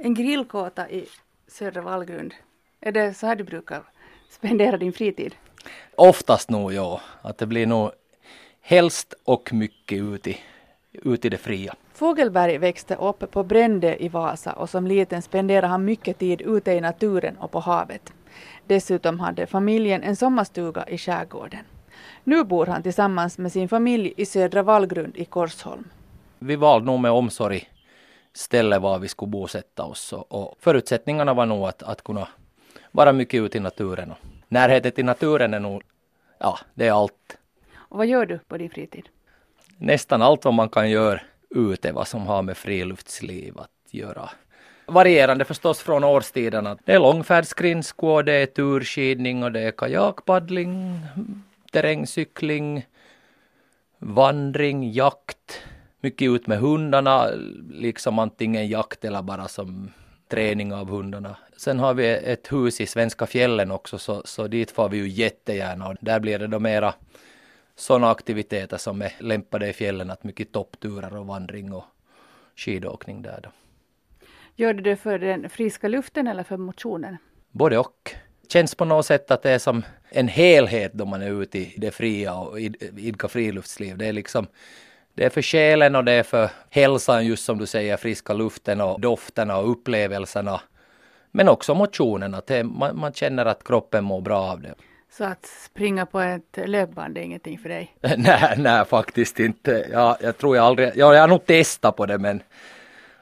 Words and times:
En 0.00 0.14
grillkåta 0.14 0.90
i 0.90 1.06
södra 1.46 1.82
Vallgrund. 1.82 2.34
Är 2.80 2.92
det 2.92 3.14
så 3.14 3.26
här 3.26 3.36
du 3.36 3.44
brukar 3.44 3.82
spendera 4.30 4.76
din 4.76 4.92
fritid? 4.92 5.34
Oftast 5.96 6.50
nog 6.50 6.72
ja, 6.72 7.00
att 7.22 7.38
det 7.38 7.46
blir 7.46 7.66
nog 7.66 7.90
helst 8.60 9.14
och 9.24 9.52
mycket 9.52 9.98
ute 9.98 10.34
ut 10.92 11.24
i 11.24 11.28
det 11.28 11.36
fria. 11.36 11.74
Fogelberg 11.92 12.58
växte 12.58 12.94
upp 12.94 13.30
på 13.30 13.42
Brände 13.42 14.04
i 14.04 14.08
Vasa 14.08 14.52
och 14.52 14.70
som 14.70 14.86
liten 14.86 15.22
spenderade 15.22 15.66
han 15.66 15.84
mycket 15.84 16.18
tid 16.18 16.40
ute 16.40 16.72
i 16.72 16.80
naturen 16.80 17.36
och 17.36 17.50
på 17.50 17.60
havet. 17.60 18.12
Dessutom 18.66 19.20
hade 19.20 19.46
familjen 19.46 20.02
en 20.02 20.16
sommarstuga 20.16 20.88
i 20.88 20.98
skärgården. 20.98 21.64
Nu 22.24 22.44
bor 22.44 22.66
han 22.66 22.82
tillsammans 22.82 23.38
med 23.38 23.52
sin 23.52 23.68
familj 23.68 24.14
i 24.16 24.26
Södra 24.26 24.62
Vallgrund 24.62 25.16
i 25.16 25.24
Korsholm. 25.24 25.84
Vi 26.38 26.56
valde 26.56 26.86
nog 26.86 27.00
med 27.00 27.10
omsorg 27.10 27.68
ställe 28.38 28.78
var 28.78 28.98
vi 28.98 29.08
skulle 29.08 29.30
bosätta 29.30 29.84
oss 29.84 30.12
och, 30.12 30.32
och 30.32 30.56
förutsättningarna 30.60 31.34
var 31.34 31.46
nog 31.46 31.68
att, 31.68 31.82
att 31.82 32.04
kunna 32.04 32.28
vara 32.92 33.12
mycket 33.12 33.40
ute 33.40 33.58
i 33.58 33.60
naturen. 33.60 34.10
Och 34.10 34.18
närheten 34.48 34.92
till 34.92 35.04
naturen 35.04 35.54
är 35.54 35.60
nog, 35.60 35.82
ja, 36.38 36.58
det 36.74 36.86
är 36.86 36.92
allt. 36.92 37.38
Och 37.74 37.98
vad 37.98 38.06
gör 38.06 38.26
du 38.26 38.38
på 38.38 38.56
din 38.56 38.70
fritid? 38.70 39.08
Nästan 39.76 40.22
allt 40.22 40.44
vad 40.44 40.54
man 40.54 40.68
kan 40.68 40.90
göra 40.90 41.20
ute, 41.50 41.92
vad 41.92 42.08
som 42.08 42.26
har 42.26 42.42
med 42.42 42.56
friluftsliv 42.56 43.58
att 43.58 43.94
göra. 43.94 44.30
Varierande 44.86 45.44
förstås 45.44 45.80
från 45.80 46.04
årstiderna. 46.04 46.78
Det 46.84 46.92
är 46.92 46.98
långfärdsskridsko, 46.98 48.22
det 48.22 48.32
är 48.32 48.46
turskidning 48.46 49.42
och 49.42 49.52
det 49.52 49.60
är 49.60 49.70
kajakpaddling, 49.70 51.00
terrängcykling, 51.72 52.86
vandring, 53.98 54.92
jakt 54.92 55.62
mycket 56.00 56.28
ut 56.28 56.46
med 56.46 56.58
hundarna, 56.58 57.26
liksom 57.70 58.18
antingen 58.18 58.68
jakt 58.68 59.04
eller 59.04 59.22
bara 59.22 59.48
som 59.48 59.90
träning 60.28 60.74
av 60.74 60.90
hundarna. 60.90 61.36
Sen 61.56 61.78
har 61.78 61.94
vi 61.94 62.08
ett 62.08 62.52
hus 62.52 62.80
i 62.80 62.86
Svenska 62.86 63.26
fjällen 63.26 63.70
också, 63.70 63.98
så, 63.98 64.22
så 64.24 64.46
dit 64.46 64.70
får 64.70 64.88
vi 64.88 64.96
ju 64.96 65.08
jättegärna 65.08 65.88
och 65.88 65.96
där 66.00 66.20
blir 66.20 66.38
det 66.38 66.46
då 66.46 66.58
mera 66.58 66.94
sådana 67.76 68.10
aktiviteter 68.10 68.76
som 68.76 69.02
är 69.02 69.12
lämpade 69.18 69.68
i 69.68 69.72
fjällen, 69.72 70.10
att 70.10 70.24
mycket 70.24 70.52
toppturer 70.52 71.16
och 71.16 71.26
vandring 71.26 71.72
och 71.72 71.84
skidåkning 72.56 73.22
där 73.22 73.40
då. 73.42 73.50
Gör 74.54 74.74
du 74.74 74.82
det 74.82 74.96
för 74.96 75.18
den 75.18 75.50
friska 75.50 75.88
luften 75.88 76.26
eller 76.26 76.42
för 76.42 76.56
motionen? 76.56 77.16
Både 77.50 77.78
och. 77.78 78.14
Känns 78.48 78.74
på 78.74 78.84
något 78.84 79.06
sätt 79.06 79.30
att 79.30 79.42
det 79.42 79.50
är 79.50 79.58
som 79.58 79.82
en 80.08 80.28
helhet 80.28 80.92
då 80.92 81.04
man 81.04 81.22
är 81.22 81.42
ute 81.42 81.58
i 81.58 81.74
det 81.76 81.90
fria 81.90 82.34
och 82.34 82.60
idkar 82.60 83.28
friluftsliv. 83.28 83.98
Det 83.98 84.06
är 84.06 84.12
liksom 84.12 84.46
det 85.18 85.24
är 85.24 85.30
för 85.30 85.42
själen 85.42 85.96
och 85.96 86.04
det 86.04 86.12
är 86.12 86.22
för 86.22 86.50
hälsan, 86.70 87.26
just 87.26 87.44
som 87.44 87.58
du 87.58 87.66
säger, 87.66 87.96
friska 87.96 88.32
luften 88.32 88.80
och 88.80 89.00
dofterna 89.00 89.56
och 89.56 89.70
upplevelserna. 89.70 90.60
Men 91.30 91.48
också 91.48 91.74
motionen, 91.74 92.34
att 92.34 92.46
det, 92.46 92.64
man, 92.64 92.98
man 92.98 93.12
känner 93.12 93.46
att 93.46 93.64
kroppen 93.64 94.04
mår 94.04 94.20
bra 94.20 94.38
av 94.40 94.60
det. 94.60 94.74
Så 95.10 95.24
att 95.24 95.46
springa 95.46 96.06
på 96.06 96.20
ett 96.20 96.58
löpband 96.66 97.18
är 97.18 97.22
ingenting 97.22 97.58
för 97.58 97.68
dig? 97.68 97.96
nej, 98.16 98.54
nej 98.56 98.84
faktiskt 98.84 99.40
inte. 99.40 99.88
Ja, 99.92 100.16
jag 100.20 100.38
tror 100.38 100.56
jag 100.56 100.64
aldrig, 100.64 100.88
ja, 100.94 101.14
jag 101.14 101.20
har 101.20 101.28
nog 101.28 101.46
testat 101.46 101.96
på 101.96 102.06
det 102.06 102.18
men 102.18 102.42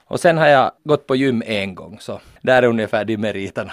och 0.04 0.20
sen 0.20 0.38
har 0.38 0.46
jag 0.46 0.72
gått 0.84 1.06
på 1.06 1.16
gym 1.16 1.42
en 1.46 1.74
gång 1.74 1.98
så 2.00 2.20
där 2.40 2.62
är 2.62 2.66
ungefär 2.66 3.04
de 3.04 3.16
meriterna. 3.16 3.72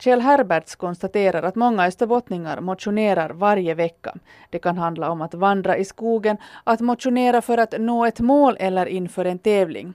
Kjell 0.00 0.20
Herberts 0.20 0.76
konstaterar 0.76 1.42
att 1.42 1.54
många 1.54 1.86
österbottningar 1.86 2.60
motionerar 2.60 3.30
varje 3.30 3.74
vecka. 3.74 4.14
Det 4.50 4.58
kan 4.58 4.78
handla 4.78 5.10
om 5.10 5.22
att 5.22 5.34
vandra 5.34 5.76
i 5.76 5.84
skogen, 5.84 6.36
att 6.64 6.80
motionera 6.80 7.42
för 7.42 7.58
att 7.58 7.74
nå 7.78 8.06
ett 8.06 8.20
mål 8.20 8.56
eller 8.60 8.86
inför 8.86 9.24
en 9.24 9.38
tävling. 9.38 9.94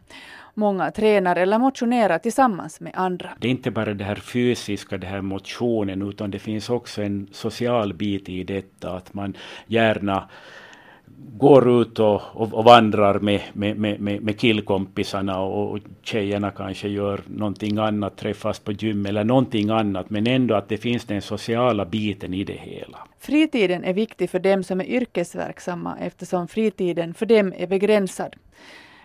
Många 0.53 0.92
tränar 0.92 1.36
eller 1.36 1.59
motionerar 1.59 2.17
tillsammans 2.17 2.80
med 2.80 2.92
andra. 2.95 3.30
Det 3.39 3.48
är 3.48 3.52
inte 3.52 3.72
bara 3.72 3.94
det 3.94 4.03
här 4.03 4.16
fysiska, 4.16 4.98
det 4.98 5.08
här 5.08 5.22
motionen, 5.22 6.02
utan 6.02 6.31
det 6.31 6.39
finns 6.39 6.70
också 6.70 7.02
en 7.02 7.27
social 7.32 7.94
bit 7.94 8.30
i 8.30 8.44
detta, 8.44 8.92
att 8.92 9.14
man 9.14 9.38
gärna 9.67 10.30
går 11.38 11.82
ut 11.82 11.99
och, 11.99 12.21
och, 12.33 12.54
och 12.54 12.64
vandrar 12.64 13.20
med, 13.20 13.42
med, 13.54 13.77
med, 13.77 14.21
med 14.21 14.39
killkompisarna 14.39 15.42
och, 15.42 15.71
och 15.71 15.80
tjejerna 16.02 16.52
kanske 16.52 16.88
gör 16.88 17.21
någonting 17.26 17.77
annat, 17.77 18.17
träffas 18.17 18.60
på 18.60 18.71
gym 18.71 19.05
eller 19.05 19.23
någonting 19.23 19.70
annat, 19.70 20.10
men 20.10 20.27
ändå 20.27 20.55
att 20.55 20.70
det 20.70 20.77
finns 20.77 21.05
den 21.05 21.21
sociala 21.21 21.86
biten 21.86 22.33
i 22.33 22.44
det 22.44 22.60
hela. 22.60 22.98
Fritiden 23.20 23.83
är 23.83 23.94
viktig 23.94 24.30
för 24.30 24.39
dem 24.39 24.64
som 24.64 24.82
är 24.82 24.86
yrkesverksamma 24.86 25.98
eftersom 25.99 26.48
fritiden 26.48 27.14
för 27.14 27.26
dem 27.26 27.54
är 27.58 27.67
begränsad. 27.67 28.36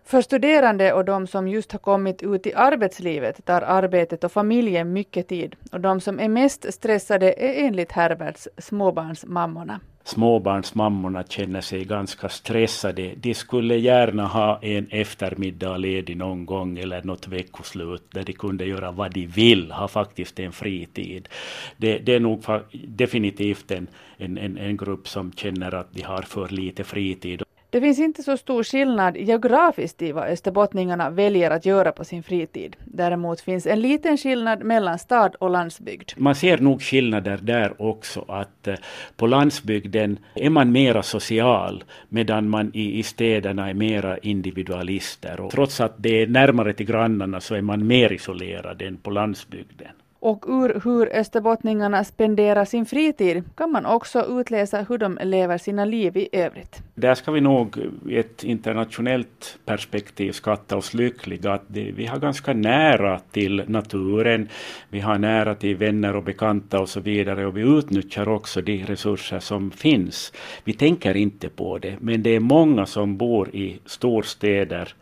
För 0.04 0.22
studerande 0.22 0.92
och 0.92 1.04
de 1.04 1.26
som 1.26 1.48
just 1.48 1.72
har 1.72 1.78
kommit 1.78 2.22
ut 2.22 2.46
i 2.46 2.54
arbetslivet 2.54 3.44
tar 3.44 3.62
arbetet 3.62 4.24
och 4.24 4.32
familjen 4.32 4.92
mycket 4.92 5.28
tid 5.28 5.56
och 5.72 5.80
de 5.80 6.00
som 6.00 6.20
är 6.20 6.28
mest 6.28 6.74
stressade 6.74 7.32
är 7.32 7.66
enligt 7.66 7.92
Herberts 7.92 8.48
småbarnsmammorna 8.58 9.80
småbarnsmammorna 10.04 11.22
känner 11.22 11.60
sig 11.60 11.84
ganska 11.84 12.28
stressade. 12.28 13.14
De 13.16 13.34
skulle 13.34 13.76
gärna 13.76 14.26
ha 14.26 14.58
en 14.62 14.86
eftermiddag 14.90 15.76
ledig 15.76 16.16
någon 16.16 16.46
gång 16.46 16.78
eller 16.78 17.02
något 17.02 17.28
veckoslut 17.28 18.02
där 18.10 18.24
de 18.24 18.32
kunde 18.32 18.64
göra 18.64 18.90
vad 18.90 19.14
de 19.14 19.26
vill, 19.26 19.70
ha 19.70 19.88
faktiskt 19.88 20.40
en 20.40 20.52
fritid. 20.52 21.28
Det, 21.76 21.98
det 21.98 22.14
är 22.14 22.20
nog 22.20 22.44
definitivt 22.72 23.70
en, 23.70 23.86
en, 24.18 24.58
en 24.58 24.76
grupp 24.76 25.08
som 25.08 25.32
känner 25.32 25.74
att 25.74 25.92
de 25.92 26.02
har 26.02 26.22
för 26.22 26.48
lite 26.48 26.84
fritid. 26.84 27.42
Det 27.72 27.80
finns 27.80 27.98
inte 27.98 28.22
så 28.22 28.36
stor 28.36 28.64
skillnad 28.64 29.16
geografiskt 29.16 30.02
i 30.02 30.12
vad 30.12 30.28
österbottningarna 30.28 31.10
väljer 31.10 31.50
att 31.50 31.66
göra 31.66 31.92
på 31.92 32.04
sin 32.04 32.22
fritid. 32.22 32.76
Däremot 32.84 33.40
finns 33.40 33.66
en 33.66 33.80
liten 33.80 34.18
skillnad 34.18 34.64
mellan 34.64 34.98
stad 34.98 35.34
och 35.34 35.50
landsbygd. 35.50 36.10
Man 36.16 36.34
ser 36.34 36.58
nog 36.58 36.82
skillnader 36.82 37.38
där 37.42 37.82
också 37.82 38.24
att 38.28 38.68
eh, 38.68 38.74
på 39.16 39.26
landsbygden 39.26 40.18
är 40.34 40.50
man 40.50 40.72
mera 40.72 41.02
social 41.02 41.84
medan 42.08 42.48
man 42.48 42.70
i, 42.74 42.98
i 42.98 43.02
städerna 43.02 43.70
är 43.70 43.74
mera 43.74 44.18
individualister. 44.18 45.40
Och 45.40 45.50
trots 45.52 45.80
att 45.80 45.94
det 45.96 46.22
är 46.22 46.26
närmare 46.26 46.72
till 46.72 46.86
grannarna 46.86 47.40
så 47.40 47.54
är 47.54 47.62
man 47.62 47.86
mer 47.86 48.12
isolerad 48.12 48.82
än 48.82 48.96
på 48.96 49.10
landsbygden. 49.10 49.92
Och 50.20 50.44
ur 50.48 50.80
hur 50.84 51.16
österbottningarna 51.16 52.04
spenderar 52.04 52.64
sin 52.64 52.86
fritid 52.86 53.44
kan 53.54 53.72
man 53.72 53.86
också 53.86 54.40
utläsa 54.40 54.82
hur 54.88 54.98
de 54.98 55.18
lever 55.22 55.58
sina 55.58 55.84
liv 55.84 56.16
i 56.16 56.28
övrigt. 56.32 56.82
Där 56.94 57.14
ska 57.14 57.32
vi 57.32 57.40
nog 57.40 57.76
i 58.08 58.18
ett 58.18 58.44
internationellt 58.44 59.58
perspektiv 59.64 60.32
skatta 60.32 60.76
oss 60.76 60.94
lyckliga 60.94 61.52
att 61.52 61.62
det, 61.66 61.92
vi 61.92 62.06
har 62.06 62.18
ganska 62.18 62.52
nära 62.52 63.18
till 63.18 63.64
naturen, 63.66 64.48
vi 64.88 65.00
har 65.00 65.18
nära 65.18 65.54
till 65.54 65.76
vänner 65.76 66.16
och 66.16 66.22
bekanta 66.22 66.80
och 66.80 66.88
så 66.88 67.00
vidare 67.00 67.46
och 67.46 67.56
vi 67.56 67.78
utnyttjar 67.78 68.28
också 68.28 68.60
de 68.60 68.84
resurser 68.84 69.40
som 69.40 69.70
finns. 69.70 70.32
Vi 70.64 70.72
tänker 70.72 71.16
inte 71.16 71.48
på 71.48 71.78
det, 71.78 71.96
men 72.00 72.22
det 72.22 72.30
är 72.30 72.40
många 72.40 72.86
som 72.86 73.16
bor 73.16 73.48
i 73.54 73.78
storstäder 73.86 74.94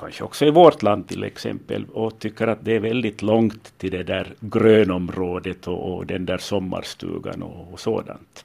kanske 0.00 0.24
också 0.24 0.44
i 0.44 0.50
vårt 0.50 0.82
land 0.82 1.08
till 1.08 1.24
exempel, 1.24 1.84
och 1.92 2.18
tycker 2.18 2.46
att 2.46 2.64
det 2.64 2.76
är 2.76 2.80
väldigt 2.80 3.22
långt 3.22 3.78
till 3.78 3.90
det 3.90 4.02
där 4.02 4.34
grönområdet 4.40 5.68
och, 5.68 5.94
och 5.94 6.06
den 6.06 6.26
där 6.26 6.38
sommarstugan 6.38 7.42
och, 7.42 7.72
och 7.72 7.80
sådant. 7.80 8.30